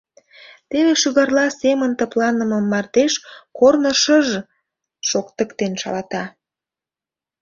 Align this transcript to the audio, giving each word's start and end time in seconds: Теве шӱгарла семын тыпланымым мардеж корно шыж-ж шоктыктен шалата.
Теве 0.69 0.93
шӱгарла 1.01 1.45
семын 1.61 1.91
тыпланымым 1.99 2.65
мардеж 2.71 3.13
корно 3.57 3.91
шыж-ж 4.03 4.29
шоктыктен 5.09 5.73
шалата. 5.81 6.23